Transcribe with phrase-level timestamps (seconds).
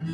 [0.00, 0.06] What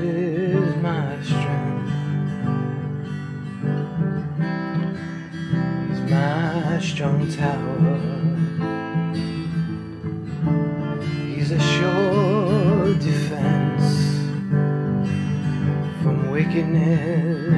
[0.00, 1.92] is my strength?
[5.92, 7.98] Is my strong tower.
[11.34, 13.86] He's a sure defense
[16.02, 17.57] from wickedness.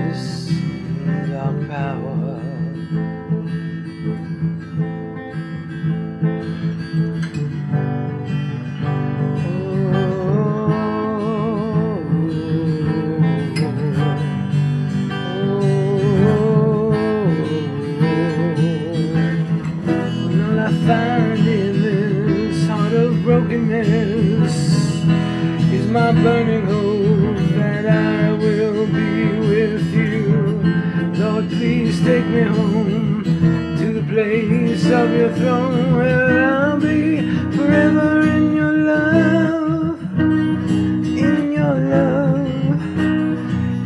[35.10, 37.20] of your throne where I'll be
[37.56, 42.46] forever in your love, in your love,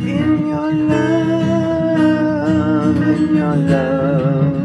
[0.01, 1.81] in your love,
[3.01, 4.64] in your love.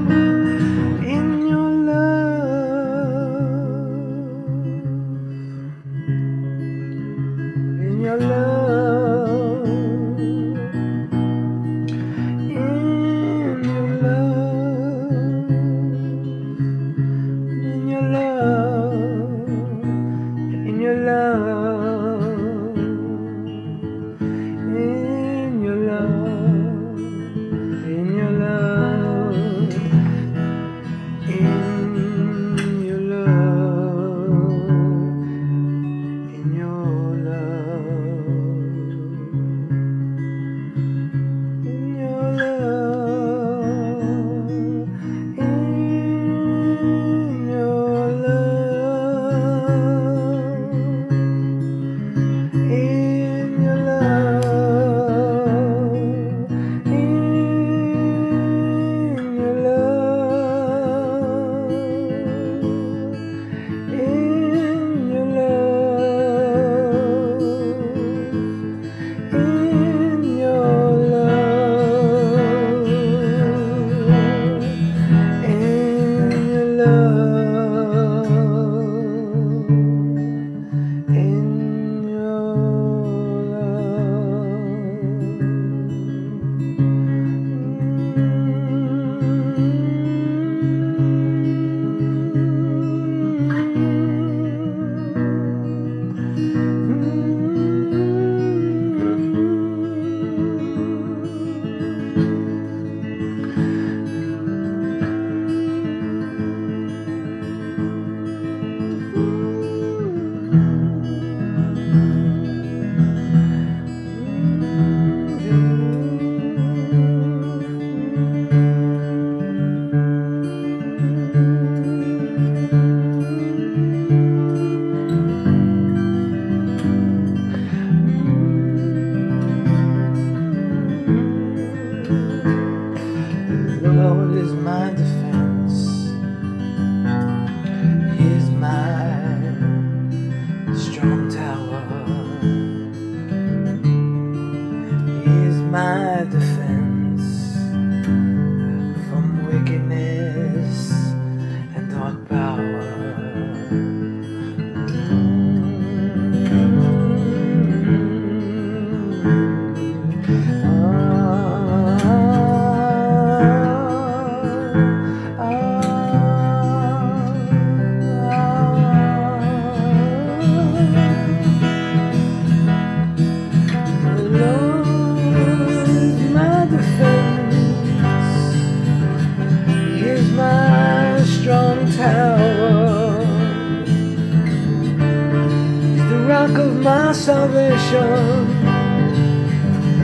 [186.40, 188.46] rock of my salvation,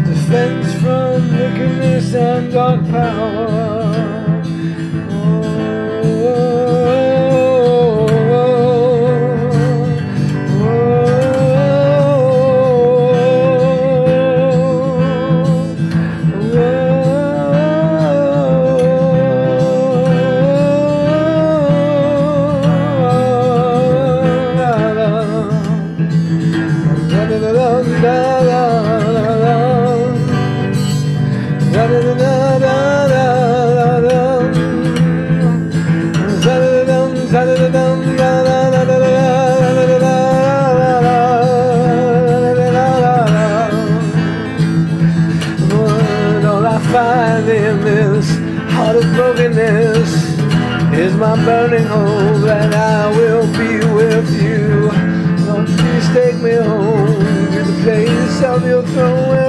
[0.04, 3.75] defense from wickedness and dark power.
[54.26, 54.90] With you.
[55.46, 57.20] Lord, please take me home
[57.52, 59.45] to the place of your throne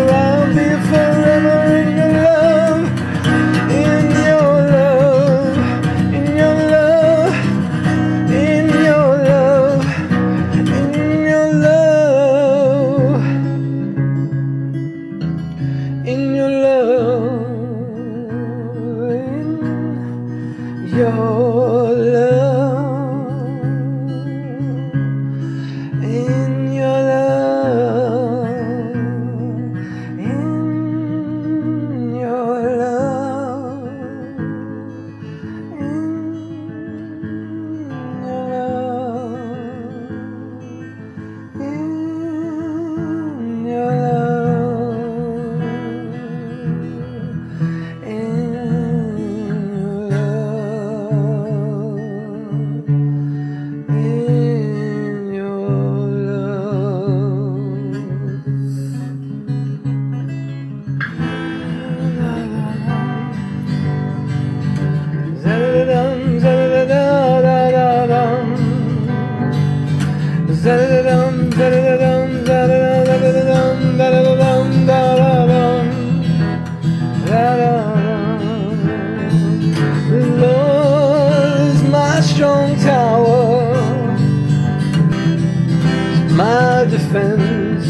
[86.38, 87.88] my defense.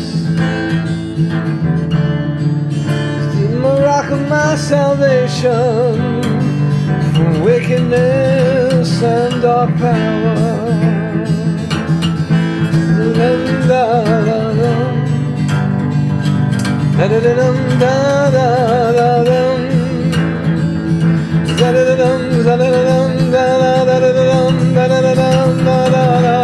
[3.18, 3.48] is the
[3.84, 6.22] rock of my salvation
[7.14, 10.36] from wickedness and dark power.
[16.98, 17.96] Da da da dum da
[18.36, 18.48] da
[18.98, 19.60] da dum
[21.60, 23.46] da da da dum da da da dum da
[23.90, 26.37] da da dum da da da dum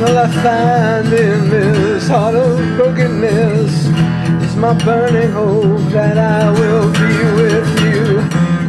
[0.00, 3.72] well, I find in this heart of brokenness
[4.44, 7.37] is my burning hope that I will be
[7.82, 8.20] you.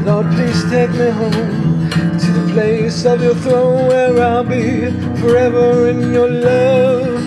[0.05, 4.91] Lord, please take me home to the place of your throne where I'll be
[5.21, 7.25] forever in your love,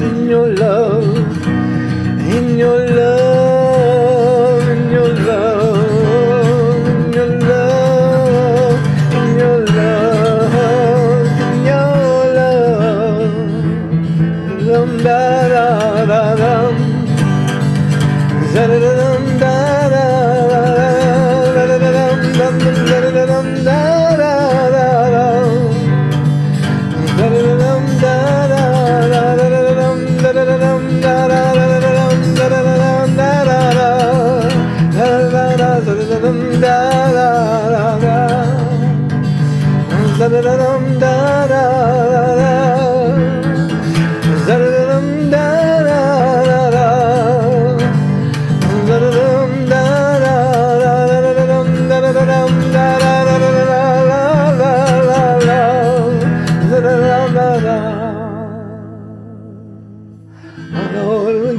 [0.00, 1.16] in your love,
[2.34, 3.55] in your love,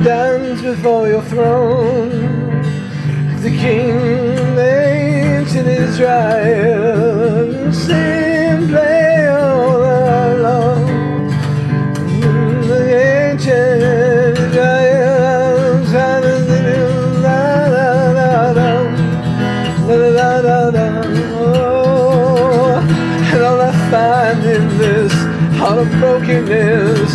[0.07, 2.09] dance before your throne.
[3.41, 4.55] The King
[5.55, 5.99] in his
[7.73, 8.16] sing,
[20.71, 21.01] la
[21.39, 22.79] oh,
[23.33, 25.13] and all I find in this
[25.57, 27.11] heart of brokenness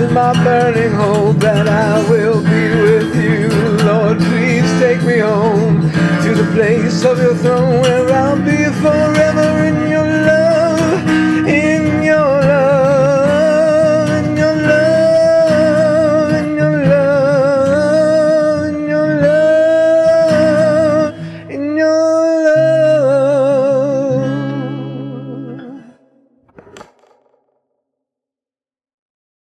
[0.00, 3.48] is my burning hope that I will be with you.
[3.86, 5.82] Lord, please take me home
[6.24, 10.08] to the place of your throne where I'll be forever in your